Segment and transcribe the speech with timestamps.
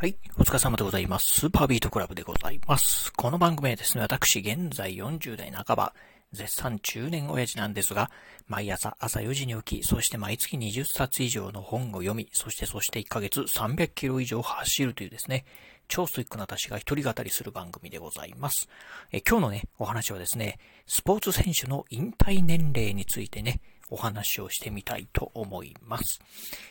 [0.00, 0.16] はい。
[0.38, 1.26] お疲れ様でございます。
[1.40, 3.12] スーパービートクラブでございます。
[3.12, 5.92] この番組はですね、私、現在40代半ば、
[6.32, 8.10] 絶賛中年親父なんですが、
[8.48, 15.44] 毎朝朝4時に起き、そして毎月20冊以上の本を読み、そしてそして1ヶ月300キロ以上走るというですね、
[15.86, 18.70] 超スイックな私が一人語りする番組でございます。
[19.12, 23.60] え今日のね、お話はですね、スポーツ選手の引退年齢についてね、
[23.90, 26.22] お話をしてみたいと思います。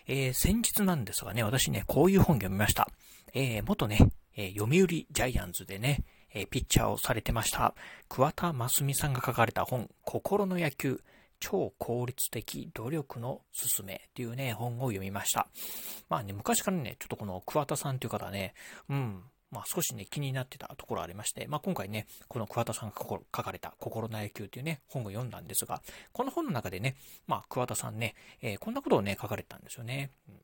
[0.07, 2.89] えー、先日なんですがね、私ね、こういう本読みました。
[3.33, 7.73] えー、元ね、えー、読売ジャイアンツでね、えー、ピッチャーをされてました、
[8.07, 11.01] 桑田真澄さんが書かれた本、心の野球、
[11.39, 15.47] 超効率的努力のすすめっていうね、本を読みました。
[16.09, 18.53] まあね、昔からね、ちょっとこの桑田さんという方はね、
[18.89, 30.11] うん、まあ少しね、気になってたところありまして、まあ今回ね、この桑田さんが書かれた心の野球っていうね、本を読んだんですが、この本の中でね、まあ桑田さんね、えー、こんなことをね、書かれたんですよね。
[30.27, 30.35] うん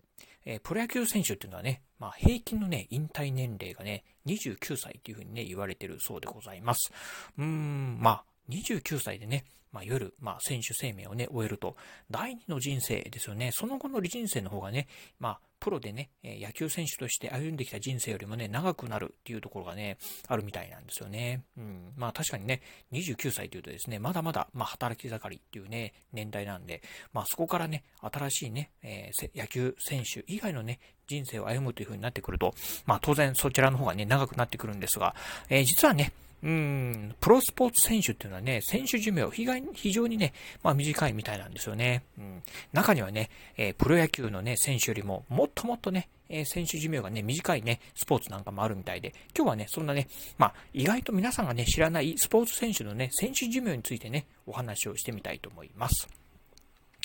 [0.45, 6.91] えー、プロ野球選手っていうのはね、まあ、平均のね、引退年齢がね、29歳っていうふうにね、言われてるそうでございます。
[7.37, 11.75] うーん、まあ、29歳でね、まあ、いわゆる、まあ、選手生命をね、終えると、
[12.09, 13.51] 第二の人生ですよね。
[13.51, 14.87] その後の人生の方がね、
[15.19, 21.43] まあ、プロでね、野球選手として歩んできた人生よりもね、長くなるっていうところがね、あるみたいなんですよね。
[21.57, 21.91] うん。
[21.97, 32.53] まあ確かにね、29歳というとですね、まだまだ、まあ働き盛りっていうね、年代なんで、まあそこからね、新しいね、えー、野球選手以外のね、人生を歩むという風になってくると、
[32.85, 35.15] まあ当然そちらの方がね、長くなってくるんですが、
[35.49, 36.13] えー、実はね、
[36.45, 39.27] うん、プロスポーツ選手っていうのはね、選手寿命
[39.73, 42.03] 非常にね、まあ短いみたいなんですよね。
[42.19, 50.07] うん、中にはね、えー、プロ野球のね、選手よりももっともっとね、えー、選手寿命がね、短いね、スポーツなんかもあるみたいで、今日はね、そんなね、
[50.37, 56.07] まあ、意外と皆さんがね、知らないスポーツ選手のね、選手寿命についてね、お話をしてみたいと思います。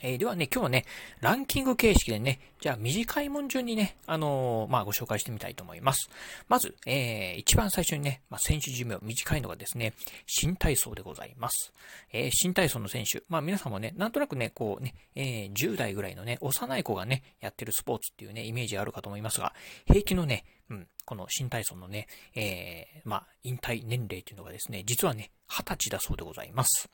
[0.03, 0.84] えー、ではね、今日はね、
[1.20, 6.11] ランキング形式でね、じゃあ短いもん順にね、あのー、まあ、ご紹介してみたいと思います。
[6.48, 9.92] まず、えー、一番最初にね、まあ、選手寿命短いのがですね、
[10.27, 11.73] 新体操でございます。
[12.12, 19.55] えー、新体操の選手、まあ、皆さんもね、なんとなくね、こうね、えー、10代ぐらいのね、幼い子がね、やってるスポーツっていうね、イメージあるかと思いますが、
[19.86, 26.89] 平気のね、うん、この新体操のね、えー、まあ、引退年齢っていうのがですね、実はね、20歳だそうでございます。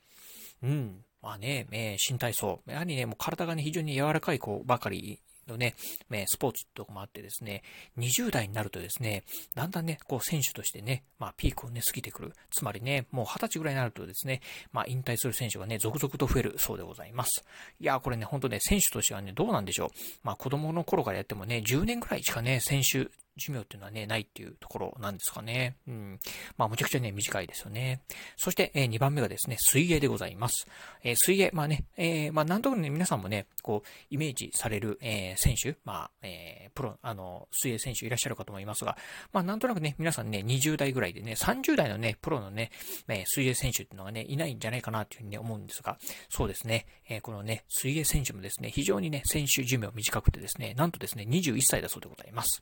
[0.63, 1.03] うん。
[1.21, 2.61] まあね、えー、新体操。
[2.67, 5.75] やはりね、もう体がね、非常に柔らかい子ばかりのね、
[6.11, 7.63] えスポーツとかもあってですね、
[7.97, 9.23] 20代になるとですね、
[9.55, 12.33] だんだんね、こう選手としてね、まあピークをね、過ぎてくる。
[12.51, 14.41] つまりね、もう20歳ぐらいになるとですね、
[14.71, 17.43] まあ引退する選手がね、続々と増えるそうでございます。
[17.79, 19.89] いやこれね、ほんとね、選手としてはね、どうなんでしょう。
[20.23, 25.77] まあ子供の頃からやってもね、10年ぐらいしかね、選手寿命っていうのはね、ないっていうところなんですかね。
[25.87, 26.19] うん。
[26.57, 28.01] まあ、むちゃくちゃね、短いですよね。
[28.35, 30.67] そして、えー、2番目がですね、水泳でございます。
[31.03, 38.97] えー、水泳、まあね、えー、まあ、なんとなくね、皆さんもね、こう、イメージされる、えー、選手、まあ、えー、プロ、あの、水泳選手いらっしゃるかと思いますが、
[39.31, 42.71] まあ、なんとなくね、皆さんね、20代ぐらいでね、30代のね、プロのね、
[43.07, 45.97] え、水泳選手っていうのがね、いないんじゃないかなというふうにね、思うんですが、
[46.29, 52.61] そうですね、え、このね、水泳選手もですね、非常にね、選手寿命短くてですね、なんとですね、21歳だそうでございます。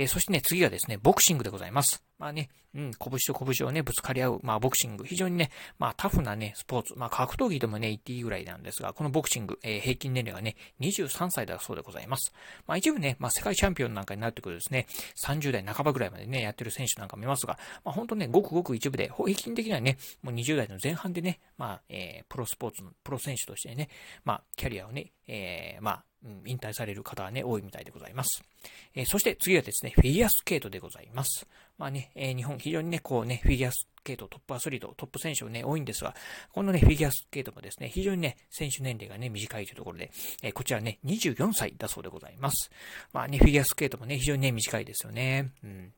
[0.00, 2.02] えー、そしてね、次はですね、ボクシングでございます。
[2.20, 12.32] まあね、うん、拳と拳をね、ぶつかり合う、まあボクシング、非常にね、まあタフなね、スポーツ、まあ格闘技でもね、言っていいぐらいなんですが、このボクシング、えー、平均年齢がね、23歳だそうでございます。
[12.66, 14.86] まあ一部ね、まあ世界チャンピオンなんかになってくるとですね、
[15.24, 23.88] 30代半ばぐらいまでね、やってる選手なんかもいますが、まあ本当ね、ごくごく一部で、平均的にはね、もう20代の前半でね、まあ、えー、プロスポーツの、プロ選手としてね、
[24.24, 28.42] まあ、キャリアをね、えー、まあ、うん、引退される方はね、多いみたいでございます。
[28.94, 31.46] えー、そして次はですね、フィギュアスケートでございます。
[31.78, 36.14] まあね、え、日本非常にね、こうね、フィギュアスケートトップアスリート、トップ選手ね、多いんですが、
[36.52, 40.10] このね、フィギュアスケートもですね、非常にね、選手年齢がね、短いというところで、
[40.42, 42.70] え、こちらね、24歳だそうでございます。
[43.12, 45.52] まあね、フィギュアスケートもね、非常にね、短いですよね。
[45.62, 45.92] うん。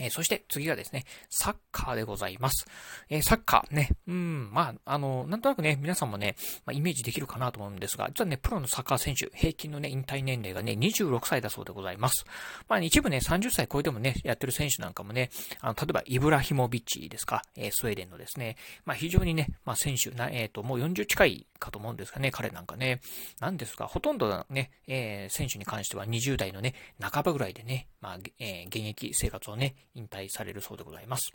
[0.00, 2.66] えー、そして次はですね、サッカーでございます。
[3.08, 6.34] えー、サッカーね、うん、まあ、あの、なんとなくね、皆さんもね、
[6.66, 12.24] まあ、イメージできるかなと思うんですが、実はね、プロのサッカー選手、平均のね、引退年齢がね、26歳だそうでございます。
[12.68, 15.30] まあ、一部ね、30歳超えてもね、やってる選手なんかもね、
[15.60, 23.00] あの、例えば、イブラヒモビッチですか、えー、スウェーデンのですね、まあ、非常にね、まあ、選手な、えっ、と、もう40近いかと思うんですがね、彼なんかね、
[23.40, 31.32] なんですが、ほとんどね、え選手に関しては20代のね、半ばぐらいでね、まあ、え現役生活をね、引退されるそうでございます。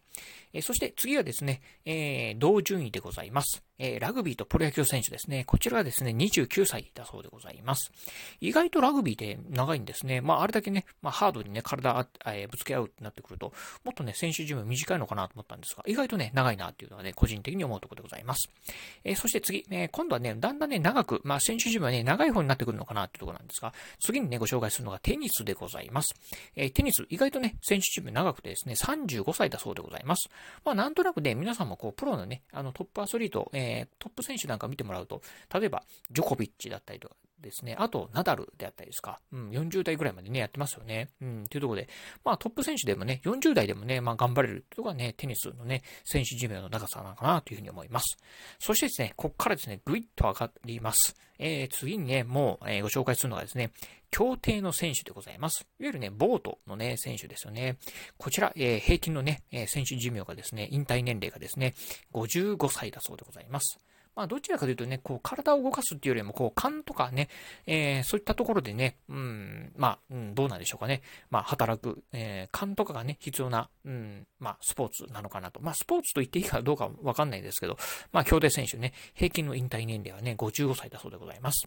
[0.53, 3.63] えそして次はですね、え同順位でございます。
[3.79, 5.45] えー、ラグビーとプロ野球選手ですね。
[5.45, 7.91] こちらはですね、29歳だそうでございます。
[8.41, 10.21] 意外とラグビーで長いんですね。
[10.21, 13.53] まあ、あれだけね、まあ、ハードにね、体、えー、ぶつけ合うってなってくると、
[13.83, 18.49] もっとね、選手寿命短いのかなと思ったんですが、意外とね、長いなっていうのはね、個人的に思うところでございます。
[19.03, 26.13] えー、そして次、えー、今度はね、だんだんね、長く、まあ、選手寿命はね、長い方になってくるのかなっていうところなんですが、次にね、ご紹介するのがテニスでございます。
[26.55, 30.29] えー、テニス、意外とね、選手寿命長くてですね、35歳だそうでございます。
[30.65, 33.68] まあ、なんとなくね、皆さんもこう、プロのね、あの、トップアスリート、えー、
[33.99, 35.21] トップ選手なんか見てもらうと、
[35.53, 37.75] 例えば、ジョコビッチだったりとか、ですね。
[37.77, 39.19] あと、ナダルであったりですか。
[39.31, 41.09] うん、40代ぐらいまでね、やってますよね。
[41.21, 41.89] うん、というところで、
[42.23, 48.17] まあトップ選手でもね、40代でもね、まあ頑張れるっていうのがね、テニスのね、選手寿命の長さなのかなというふうに思います。
[48.59, 51.15] そしてですね、ここからですね、ぐいっと上がります。
[51.39, 53.71] えー、次にね、もう、えー、ご紹介するのがですね、
[54.11, 55.67] 競艇の選手でございます。
[55.79, 57.77] いわゆるね、ボートのね、選手ですよね。
[58.17, 61.73] こちら、えー、平均のね、え選手寿命がですね、引退年齢がですね、
[62.13, 63.79] 55歳だそうでございます。
[64.19, 67.29] まあ、どちらかというとね、こう、体を動かすっていうよりも、こう、勘とかね、
[67.65, 71.01] えー、そういったところでね、うん、まあ、うん、どうなんでしょうかね。
[71.29, 75.61] まあ、働く、えー、勘とかがね、必要な、うん、まあ、スポーツなのかなと。
[75.61, 77.77] まあ、スポーツと言っていいかどうかわかんないですけど、
[78.11, 81.65] まあ、競艇選手ね、平均の引退年齢はね、55歳だそうでございます。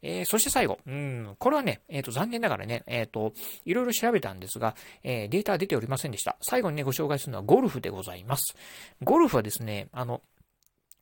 [0.00, 3.34] えー、そして最後、うん、これはね、えっ、ー、と、残念ながらね、えっ、ー、と、
[3.66, 6.38] いろいろ調べたんですが、えー、データは出ておりませんでした。
[6.40, 8.56] 最後にね、ご紹介するのはゴルフでございます。
[9.02, 10.22] ゴルフはですね、あの、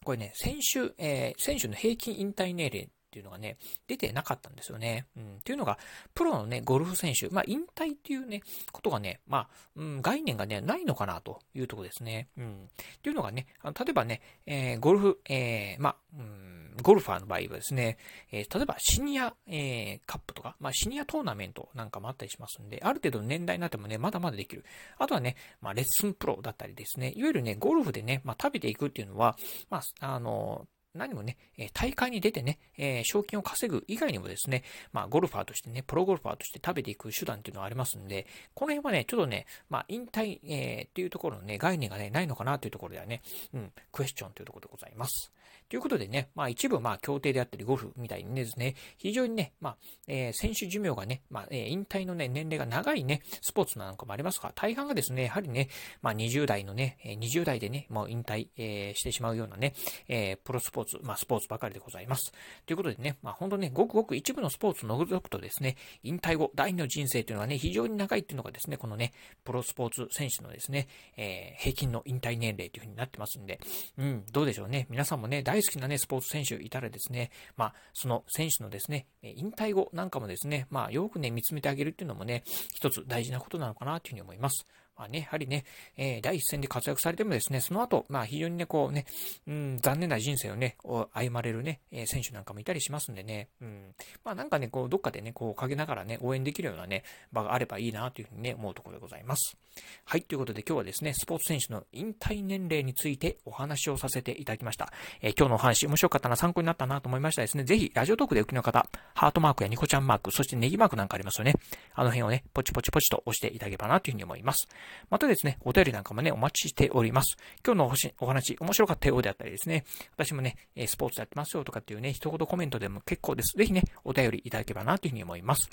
[0.08, 5.04] これね、先週、えー、選手の平均引退年齢っていうのがね、出てなかったんですよね。
[5.18, 5.36] うん。
[5.36, 5.78] っていうのが、
[6.14, 8.40] プロのね、ゴルフ選手、まあ、引退っていうね、
[8.72, 12.28] ことがね、まあ、うん、概念がね、ないのかなというとこですね。
[12.38, 12.54] うん。
[12.54, 17.98] っていうのがね、あの例えばね、えー、ゴルフ、えー、まあ、うん、ゴルファーの場合はですね、
[18.30, 24.64] えー、例えばシニア、えー、カップとか、まあ、シニアトーナメントなんかもあったりしますんで、ある程度年代になってもね、まだまだできる。
[24.98, 29.36] あとはね、まあ、レッスンプロだったりですね、いわゆるね、ゴルフでね、まあ、食べていくっていうのは、
[29.70, 31.36] まあ、あの、何もね、
[31.72, 43.22] 大会に出てね、え賞金を稼ぐ以外にもですね、まあ、ゴルファーとしてね、プロゴルファーとして食べていく手段っていうのはありますんで、この辺はね、ちょっとね、まあ、引退、えー、っていうところのね、概念がね、ないのかなというところではね、
[43.54, 45.32] うん、クエスチョンというところでございます。
[45.68, 49.76] ということでね、まあ一部まあ協定であったりゴルフみたいにですね、非常にね、まあ、
[50.06, 55.68] えー、選手寿命がね、まあ、えー、引退のね、年齢が長いね、スポーツなんかもありますが、大半がですね、やはりね、
[56.00, 59.74] まあ20代のね、20代でね、もう引退、えー、してしまうようなね、
[60.08, 62.32] えー、プロスポーツ、まあスポーツばかりでございます。
[62.66, 69.12] ということでね、まあ本当ね、ごくごく一部のスポーツを除くとですね、引退後、第二の人生というのはね、非常に長いっていうのがですね、このね、
[69.44, 73.60] プロスポーツ選手のですね、えー、平均の引退年齢というふうになってますんで、
[73.98, 74.86] うん、どうでしょうね。
[74.90, 82.42] 皆さんもね、大好きなね、スポーツ選手いたらですね、まあ、その選手のですね、引退後なんかもですね、まあ、よくね、見つめてあげるっていうのもね、
[82.74, 84.66] 一つ大事なことなのかなというふうに思います。
[84.98, 85.64] まあね、やはりね、
[85.96, 89.06] えー、第一線で活躍されてもですね、その後、まあ非常にね、こうね、
[89.46, 99.56] うん、残念な人生をね、歩まれるね、えー、選手なんかもいたりしますんでね、うん、まあなんかね、こう、どっかでね、こう、陰ながらね、応援できるようなね、場があればいいなというふうにね、思うところでございます。
[100.04, 104.92] はい、ということで今日はですね、スポーツ選手の引退年齢についてお話をさせていただきました。
[105.20, 111.54] えー、今日のお話、面白かったな、参考になったなと思いましたですね、ぜひ、ラジオトークでお聞きの方、ハートマークやニコちゃんマーク、そしてネギマークなんかありますよね。
[111.94, 114.68] あの辺をね、ポチポチポチと押していただければなというふうに思います。
[115.10, 117.36] またですね、お便りなんかもね、お待ちしております。
[117.64, 119.84] 今日のお話、面白かったようであったりですね、
[120.16, 120.56] 私もね、
[120.86, 123.56] スポーツやってますよとかっていうね、一言コメントでも結構です。
[123.56, 125.68] ぜひね、お便りいただければなというふうに思います。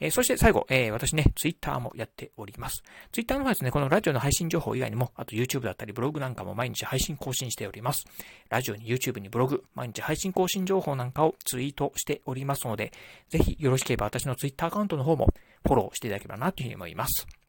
[0.00, 2.82] えー、そして最後、えー、私ね、ツイッターもやっております。
[3.12, 8.04] ツイッターの方はですね、このラジオの配信情報以外にも、あと YouTube だったりブログなんかも毎日配信更新しております。
[8.48, 12.92] ラジオに YouTube にブログ、毎日配信更新情報なんかをツイートしておりますので、
[13.28, 15.28] ぜひよろしければ私のツイッターアカウントの方も
[15.64, 17.39] フォローしていただければなというふうに思います。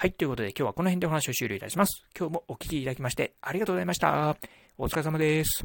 [0.00, 2.04] はい、ということで今日はこの辺でお話を終了いたします。
[2.16, 4.36] 今日もお聞きいただきましてありがとうございました。
[4.78, 5.64] お疲れ様です。